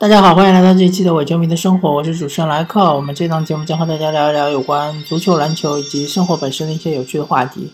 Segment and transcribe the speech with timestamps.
[0.00, 2.94] 大家好，欢迎来到这一期的伪球迷的生活，我是主持人莱克。
[2.94, 7.72] 我们这档节目将和大家聊一聊有关足球、篮球以及生活本身的一些有趣的话题。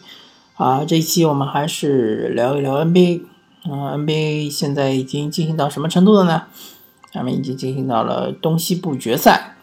[0.54, 3.20] 啊，这一期我们还是聊一聊 NBA。
[3.66, 6.44] 嗯，NBA 现在已经进行到什么程度了呢？
[7.12, 9.56] 他们已经进行到了东西部决赛。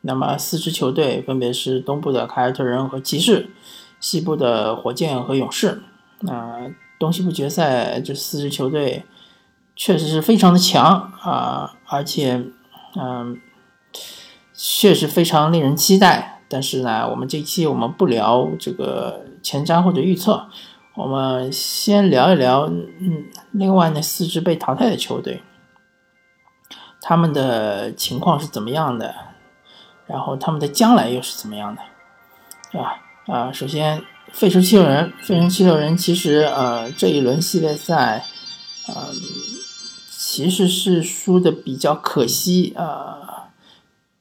[0.00, 3.50] 那么四支球队分别是东部的凯尔特人和骑士，
[4.00, 5.80] 西部的火箭和勇士。
[6.18, 9.04] 那东西部决赛这四支球队。
[9.74, 12.44] 确实是非常的强啊，而且，
[12.94, 13.40] 嗯，
[14.52, 16.40] 确实非常令人期待。
[16.48, 20.48] 但是呢，我们这期我们不聊这个前瞻或者预测，
[20.94, 25.42] 我们先聊一聊，嗯，另外那四支被淘汰的球队，
[27.00, 29.14] 他们的情况是怎么样的，
[30.06, 31.80] 然后他们的将来又是怎么样的，
[32.70, 33.00] 对吧？
[33.28, 38.22] 啊，首先，费城七六人，费城七六人其实呃这一轮系列赛，
[38.88, 39.51] 嗯。
[40.32, 43.50] 其实是输的比较可惜啊。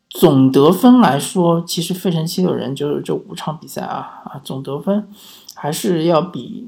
[0.09, 5.07] 总得分来说，其实费城七六人就是这五场比赛啊啊，总得分
[5.55, 6.67] 还是要比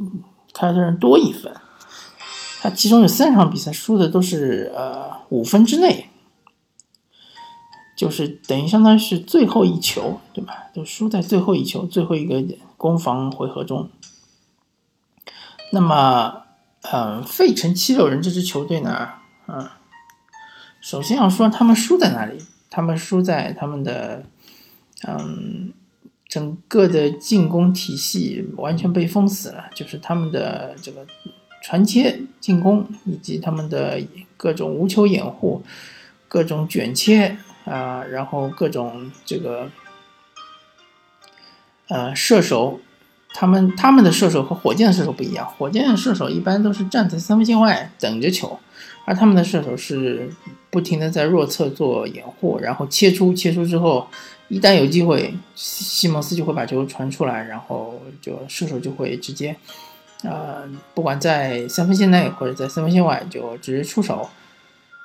[0.53, 1.53] 凯尔特人多一分。
[2.61, 6.09] 他其中有三场比赛输的都是呃五分之内，
[7.97, 10.69] 就是等于相当于是最后一球，对吧？
[10.73, 12.41] 都输在最后一球，最后一个
[12.77, 13.89] 攻防回合中。
[15.73, 16.43] 那么，
[16.93, 19.09] 嗯，费城七六人这支球队呢？
[19.55, 19.69] 嗯，
[20.81, 22.43] 首先要说他们输在哪里？
[22.71, 24.23] 他们输在他们的，
[25.07, 25.71] 嗯，
[26.27, 31.05] 整个的进攻体系完全被封死了，就是他们的这个
[31.61, 34.01] 传切进攻以及他们的
[34.35, 35.61] 各种无球掩护、
[36.27, 39.69] 各种卷切啊，然后各种这个，
[41.89, 42.79] 呃，射手，
[43.35, 48.59] 他们他们的射手和火箭的射手不一样，火箭的射手一般都是站在三分线外等着球。
[49.05, 50.29] 而他们的射手是
[50.69, 54.07] 不停的在弱侧做掩护，然后切出，切出之后，
[54.47, 59.55] 一旦有机会，西蒙斯就会把球传出来，然后就射手就会直接，
[60.23, 60.63] 呃，
[60.93, 64.29] 不管在三分线内或者在三分线外就直接出手。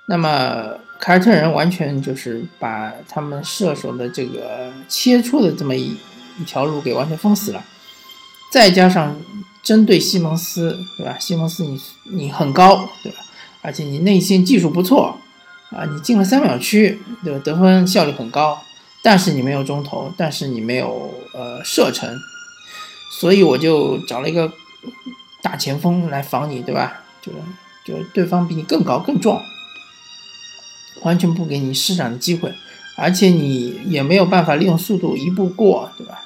[0.06, 5.95] 那么凯尔特人完全就是把他们射手的这个切出的这么一
[6.41, 7.62] 一条路给完全封死了，
[8.51, 9.21] 再加上
[9.62, 11.19] 针对西蒙斯，对吧？
[11.19, 13.19] 西蒙斯你你很高，对吧？
[13.61, 15.19] 而且你内线技术不错，
[15.71, 17.41] 啊，你进了三秒区，对吧？
[17.45, 18.63] 得分效率很高，
[19.03, 22.19] 但是你没有中投，但是你没有呃射程，
[23.21, 24.53] 所以我就找了一个
[25.43, 27.03] 大前锋来防你，对吧？
[27.21, 27.39] 就是
[27.85, 29.43] 就是对方比你更高更壮，
[31.03, 32.55] 完全不给你施展的机会，
[32.97, 36.23] 而且你也没有办法利用速度一步过，对吧？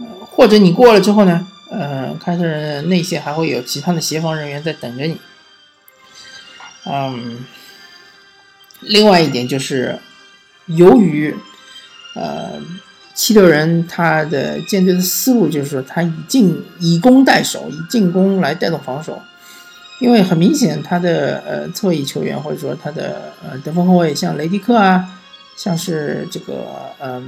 [0.00, 5.16] 呃，或者你过了之后呢，呃，凯特人内线还会有其他的协防人员在等着你。
[6.86, 7.44] 嗯，
[8.80, 9.98] 另外一点就是，
[10.66, 11.34] 由于
[12.14, 12.60] 呃
[13.14, 19.20] 七六人他的舰队的思路就是说，他以进以攻代守，以进攻来带动防守。
[20.00, 25.08] 因为很明显，他的呃侧翼球员或者说他的呃得分后卫，像雷迪克啊，
[25.56, 27.22] 像是这个呃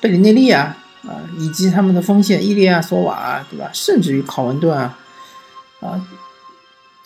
[0.00, 0.76] 贝里内利啊
[1.06, 3.70] 啊，以及他们的锋线伊利亚索瓦，对吧？
[3.72, 4.98] 甚至于考文顿啊
[5.80, 6.06] 啊。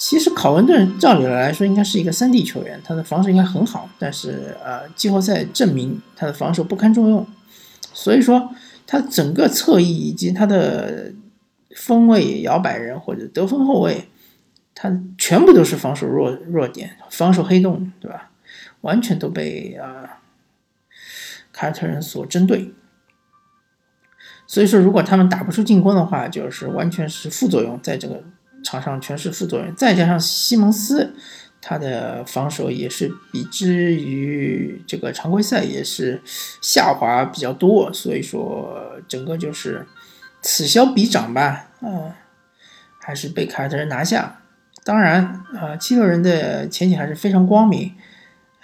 [0.00, 7.26] 其实考文顿照理来说应该是一个三 D 球员，他的防守应该很好，但是呃，季后赛证明他的防守不堪重用，
[7.92, 8.50] 所以说
[8.86, 11.12] 他整个侧翼以及他的
[11.76, 14.08] 锋位摇摆人或者得分后卫，
[14.74, 18.30] 他全部都是防守弱弱点，防守黑洞，对吧？
[18.80, 20.22] 完全都被啊
[21.52, 22.72] 凯尔特人所针对，
[24.46, 28.24] 所以说如果他们打不出进攻的话，就是完全是副作用，在这个。
[28.62, 31.14] 场上全是副作用，再加上西蒙斯，
[31.60, 36.22] 他的防守也是比之于这个常规赛也是
[36.62, 39.86] 下滑比较多，所以说整个就是
[40.42, 42.12] 此消彼长吧，嗯，
[42.98, 44.40] 还是被凯尔特人拿下。
[44.84, 47.92] 当然，啊，七六人的前景还是非常光明，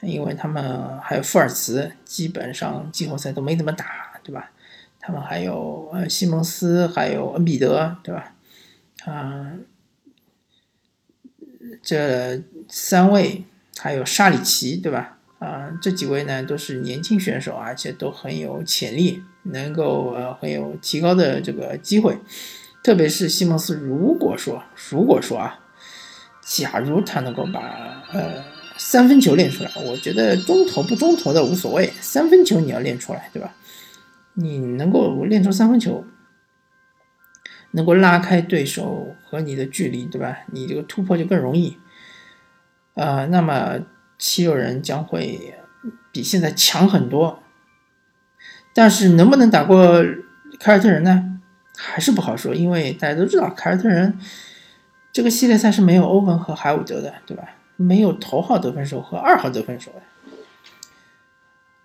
[0.01, 4.51] 因为他们还有富尔茨，基本上季后赛都没怎么打，对吧？
[4.99, 8.33] 他们还有呃西蒙斯，还有恩比德，对吧？
[9.05, 9.53] 啊。
[11.83, 13.45] 这三位
[13.79, 15.19] 还有沙里奇，对吧？
[15.39, 22.17] 啊，这几位呢都是年轻选手，而且都很有潜力，能够呃很有提高的这个机会。
[22.83, 25.59] 特别是西蒙斯，如果说如果说啊，
[26.41, 28.45] 假如他能够把呃
[28.79, 33.55] 三分球练出来，我觉得中投不中投的无所谓，三分球你要练出来，对吧？
[34.35, 36.05] 你能够练出三分球。
[37.77, 40.39] 能够拉开对手和你的距离，对吧？
[40.51, 41.77] 你这个突破就更容易。
[42.95, 43.79] 呃，那么
[44.19, 45.55] 七六人将会
[46.11, 47.43] 比现在强很多。
[48.73, 50.03] 但是能不能打过
[50.59, 51.39] 凯尔特人呢？
[51.77, 54.19] 还是不好说，因为大家都知道凯尔特人
[55.13, 57.45] 这个系列赛是没有欧文和海伍德的，对吧？
[57.77, 60.01] 没有头号得分手和二号得分手的。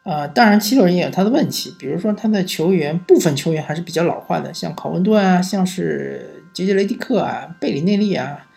[0.04, 8.48] 啊，当然七六人也有他的问题，比如说他的球员部分球员还是比较老化的，像考文顿啊，像是杰杰雷迪克啊、贝里内利啊，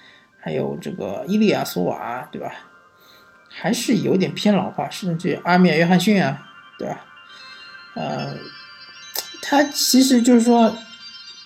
[0.41, 2.51] 还有这个伊利亚索瓦，啊对吧？
[3.49, 6.47] 还是有点偏老化，甚至阿米尔约翰逊啊，
[6.79, 7.05] 对吧？
[7.95, 8.35] 呃，
[9.43, 10.75] 他其实就是说，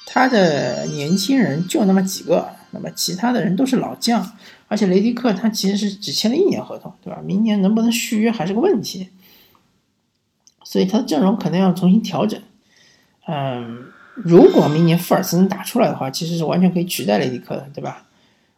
[0.06, 4.25] 他的年轻人就那么几个，那么其他的人都是老将，
[4.69, 7.21] 而且雷迪克他其实是只签了一年合同，对吧？
[7.23, 9.11] 明年能不能续约还是个问题。
[10.70, 12.38] 所以他的阵容可能要重新调整。
[13.26, 18.06] 嗯，如果明年富尔茨能打出来的话，其实是完全可以取代雷迪克的，对吧？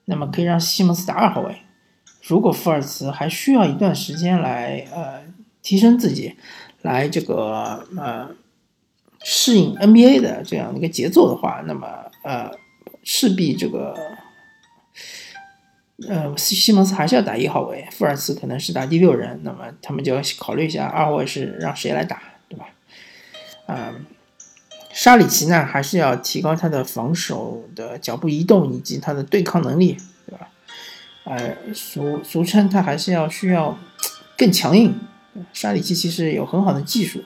[0.06, 1.54] 那么可以让西蒙斯打二号位。
[2.26, 5.20] 如果富尔茨还需要一段时间来呃
[5.62, 6.34] 提升自己，
[6.82, 8.28] 来这个呃
[9.22, 11.86] 适应 NBA 的这样一个节奏的话，那么
[12.24, 12.50] 呃
[13.04, 13.94] 势必这个。
[16.08, 22.66] 呃，西西蒙斯还是要打一号位，富尔茨可能是打第六人，那么他们就要考虑一下二号位是让谁来打，对吧？
[23.66, 23.94] 啊，
[24.92, 30.48] 沙里奇呢，还是要提高他的防守的脚步移动以及他的对抗能力，对吧？
[31.24, 33.78] 呃，俗俗称他还是要需要
[34.38, 34.98] 更强硬。
[35.52, 37.22] 沙里奇其实有很好的技术，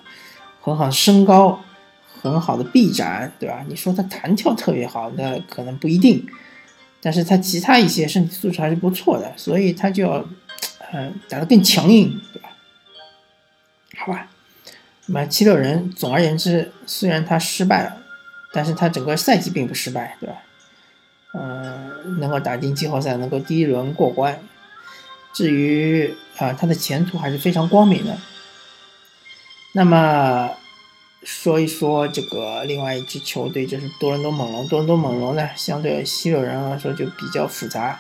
[0.60, 1.60] 很好的身高，
[2.20, 3.64] 很好的臂展，对吧？
[3.68, 6.26] 你说他弹跳特别好，那可能不一定。
[7.04, 10.26] 但是他其他一些身体素质还是不错的，所以他就要，
[10.90, 12.48] 呃，打得更强硬，对吧？
[13.98, 14.30] 好吧，
[15.04, 17.98] 那么七六人总而言之，虽然他失败了，
[18.54, 20.36] 但是他整个赛季并不失败，对吧？
[21.34, 24.40] 嗯，能够打进季后赛，能够第一轮过关，
[25.34, 28.16] 至于啊，他的前途还是非常光明的。
[29.72, 30.50] 那么。
[31.24, 34.68] 说一说这个另外一支球队，就是多伦多猛龙。
[34.68, 37.98] 多伦多猛龙呢，相对西六人来说就比较复杂，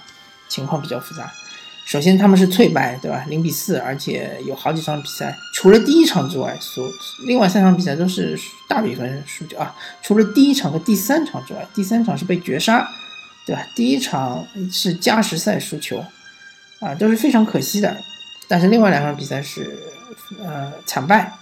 [0.48, 1.32] 情况比较复杂。
[1.86, 3.24] 首先他们是脆败，对吧？
[3.28, 6.88] 零比四，而且有好几场比赛，除了第一场之外，所
[7.26, 8.38] 另外三场比赛都是
[8.68, 9.74] 大比分输球啊。
[10.02, 12.88] 除了第一场和第三场之外，第三场是被绝杀，
[13.46, 13.66] 对吧？
[13.74, 16.04] 第一场是加时赛输球，
[16.80, 17.96] 啊，都是非常可惜的。
[18.48, 19.78] 但是另外两场比赛是
[20.42, 21.32] 呃惨败。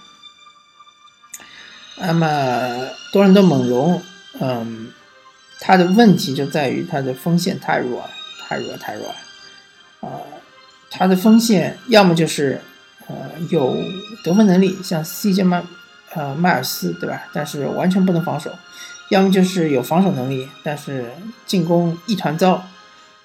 [1.96, 4.02] 那么多伦多猛龙，
[4.40, 4.88] 嗯，
[5.60, 8.08] 他的问题就在于他的锋线太弱，
[8.40, 9.06] 太弱，太弱。
[10.00, 10.18] 啊，
[10.90, 12.60] 他的锋线要么就是
[13.06, 13.14] 呃
[13.50, 13.76] 有
[14.24, 15.62] 得分能力，像 CJ 麦
[16.14, 17.22] 呃迈尔斯，对吧？
[17.32, 18.50] 但是完全不能防守；
[19.10, 21.12] 要么就是有防守能力，但是
[21.46, 22.64] 进攻一团糟，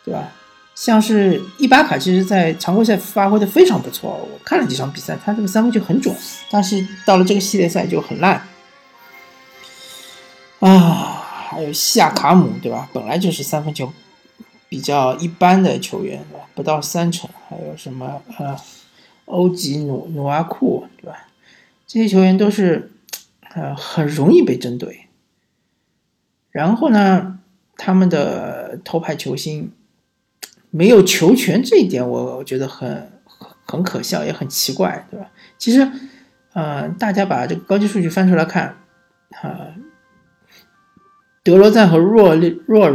[0.04, 0.30] 对吧？
[0.76, 6.16] 像是伊巴卡，其实在常规赛发挥的非常不错，我看了几场比赛，他这个三分球很准，
[6.52, 8.48] 但是到了这个系列赛就很烂。
[10.60, 12.90] 啊，还有西亚卡姆，对吧？
[12.92, 13.94] 本来就是三分球
[14.68, 16.50] 比较一般的球员，对吧？
[16.56, 17.30] 不到三成。
[17.48, 18.60] 还有什么呃，
[19.26, 21.28] 欧吉努努阿库，对吧？
[21.86, 22.92] 这些球员都是
[23.54, 25.06] 呃很容易被针对。
[26.50, 27.38] 然后呢，
[27.78, 29.72] 他们的头牌球星
[30.72, 33.12] 没有球权，这一点我我觉得很
[33.64, 35.30] 很可笑，也很奇怪，对吧？
[35.60, 35.88] 其实，
[36.54, 38.76] 呃，大家把这个高级数据翻出来看，
[39.40, 39.68] 啊。
[41.48, 42.36] 德罗赞和若
[42.66, 42.90] 若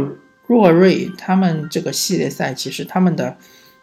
[0.45, 3.35] 若瑞他们这个系列赛，其实他们的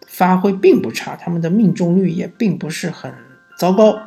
[0.07, 3.13] 发挥并不差，他们的命中率也并不是很
[3.59, 3.99] 糟糕。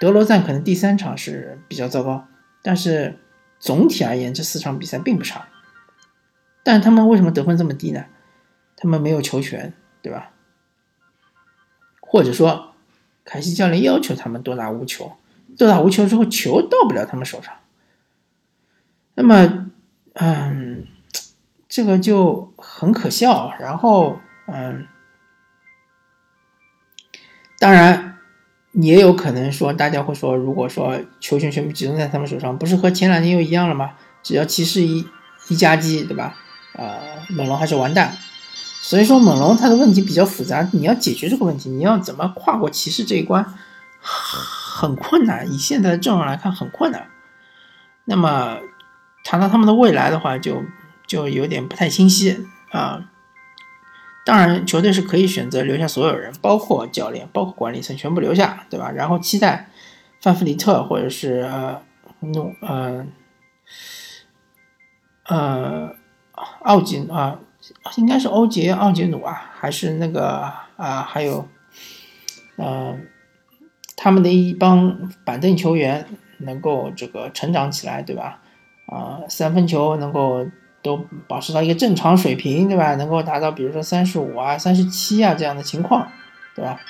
[0.00, 2.26] 德罗赞可能第三场是比较糟糕，
[2.62, 3.18] 但是
[3.58, 5.46] 总体而言，这四场比赛并不差。
[6.62, 8.06] 但他们为什么得分这么低呢？
[8.78, 10.30] 他们没有球权，对吧？
[12.00, 12.72] 或者说，
[13.26, 15.12] 凯西教练要求他们多打无球，
[15.58, 17.52] 多打无球之后，球到不了他们手上。
[19.14, 19.66] 那么。
[20.20, 20.84] 嗯，
[21.68, 23.52] 这个就很可笑。
[23.60, 24.88] 然后，嗯，
[27.60, 28.18] 当然
[28.72, 33.92] 也有可能说，大家会说，如果说球权全部集中在他们手上，不是和前两年又一样了吗？
[34.24, 35.06] 只要骑士一
[35.50, 36.34] 一夹击，对吧？
[36.72, 36.98] 呃，
[37.30, 38.16] 猛龙还是完蛋。
[38.82, 43.54] 所以说，猛龙它的问题比较复杂，你要解决这个问题，你要怎么跨过骑士这一关，
[44.00, 45.52] 很困难。
[45.52, 47.06] 以现在的阵容来看，很困难。
[48.04, 48.58] 那么。
[49.28, 50.64] 谈到他们的未来的话，就
[51.06, 53.10] 就有点不太清晰啊。
[54.24, 58.90] 当然，球队是可以选择留下所有人，包括教练，包括管理层，全部留下，对吧？
[58.90, 59.68] 然后期待
[60.22, 61.82] 范弗里特或者是呃
[62.20, 63.06] 努呃
[65.24, 65.94] 呃
[66.62, 67.38] 奥吉啊，
[67.98, 71.46] 应该是欧杰奥杰努啊，还是那个啊，还有
[72.56, 73.06] 嗯，
[73.94, 76.06] 他们的一帮板凳球员
[76.38, 78.40] 能够这个成长起来，对吧？
[78.88, 80.46] 啊，三分球能够
[80.82, 82.94] 都保持到一个正常水平，对吧？
[82.96, 86.08] 能够达到比如说三十五啊、三十七啊这样的情况，
[86.54, 86.80] 对吧？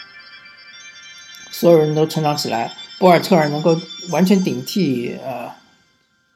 [1.50, 3.76] 所有人都成长起来，博尔特尔能够
[4.10, 5.50] 完全顶替呃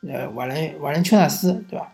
[0.08, 1.92] 呃瓦伦瓦伦丘纳斯，对吧？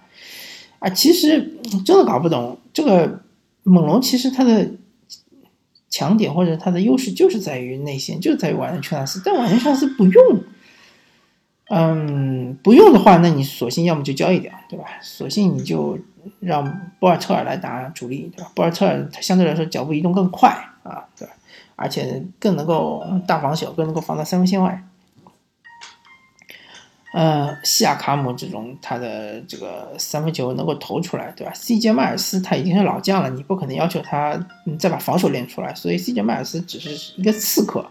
[0.78, 3.22] 啊，其实真的搞不懂这个
[3.62, 4.70] 猛龙，其实他的。
[5.90, 10.44] 强点或者它的优势就是在于内线，就在于瓦伦丘纳斯，但瓦伦丘纳斯不用，
[11.70, 14.84] 嗯，不用的话，那你索性要么就交易掉，对吧？
[15.02, 15.98] 索性你就
[16.40, 18.50] 让博尔特尔来打主力，对吧？
[18.54, 20.48] 博尔特尔他相对来说脚步移动更快
[20.82, 21.34] 啊，对吧？
[21.76, 24.82] 而且更能够大防守，更能够防到三分线外。
[27.12, 34.38] 呃，西亚卡姆这种他的这个三分球能够投出来，对吧？CJ 迈尔斯他已经是老将了，你不可能要求他
[34.78, 37.88] 再把防守练出来，所以 CJ 迈尔斯只是一个刺客，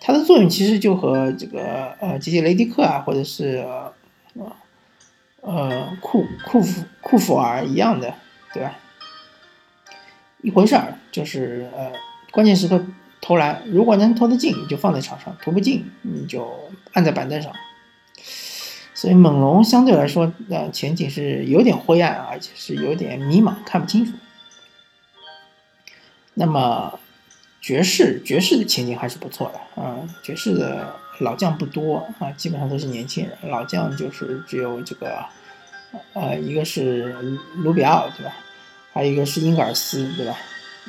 [0.00, 3.92] 它的作用其实就和这个呃杰杰雷迪克啊，或者是呃
[5.40, 8.14] 呃库库弗库弗尔一样的，
[8.54, 8.78] 对吧？
[10.40, 11.92] 一回事儿，就是呃
[12.30, 12.84] 关键时刻
[13.20, 17.52] 投篮，如果能投得进，你就放在场上；投不进，你就按在板凳上。
[18.94, 24.12] 所以猛龙相对来说，呃，前景是有点灰暗，而且是有点迷茫，看不清楚。
[26.34, 26.98] 那么
[27.68, 29.94] 爵士，爵士的前景还是不错的啊。
[30.22, 33.36] 爵士的老将不多啊，基本上都是年轻人。
[33.50, 35.22] 老将就是只有这个，
[36.14, 37.14] 呃，一个是
[37.56, 38.34] 卢比奥，对吧？
[38.94, 40.32] 还有一个是英格尔斯，对吧？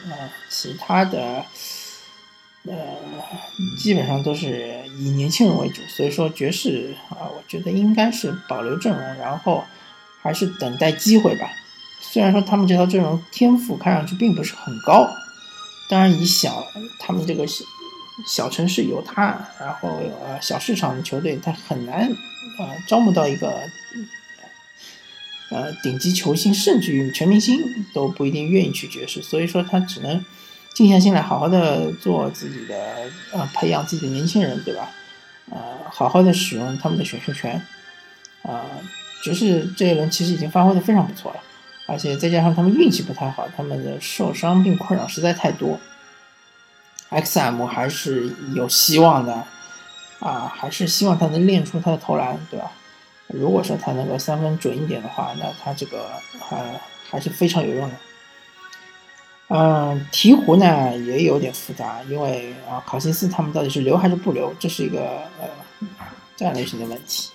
[0.06, 1.44] 啊，其他的。
[2.66, 2.76] 呃，
[3.78, 9.66] 基本上都是以年轻人为主，所以说爵士啊，我觉得应该是保留阵容，然后
[10.22, 11.52] 还是等待机会吧。
[12.00, 15.10] 虽然说他们这套阵容天赋看上去并不是很高，
[15.90, 16.66] 当然以小
[17.00, 17.66] 他们这个小
[18.26, 19.90] 小城市犹他，然后
[20.24, 22.10] 呃小市场的球队，他很难
[22.60, 23.64] 呃招募到一个
[25.50, 27.60] 呃顶级球星，甚至于全明星
[27.94, 30.24] 都不一定愿意去爵士，所以说他只能。
[30.72, 34.90] 静下心来，好好的做自己的，呃，培养自己的年轻人，对吧？
[35.52, 35.60] 呃，
[35.92, 37.62] 好好的使用他们的选秀权，
[38.44, 38.64] 啊，
[39.22, 41.40] 爵士这一轮其实已经发挥的非常不错了，
[41.90, 45.80] 而且再加上他们运气不太好，他们的受伤并困扰实在太多
[47.10, 49.44] ，XM 还是有希望的，
[50.20, 52.72] 啊，还是希望他能练出他的投篮，对吧？
[53.28, 56.10] 如果说他能够三分准一点的话，那他这个
[56.50, 56.80] 呃
[57.10, 57.96] 还是非常有用的。
[59.50, 65.48] 嗯，鹈鹕呢也有点复杂，因为啊，考辛斯他们到底是留还是不留，这是一个呃
[66.36, 67.32] 战略性的问题。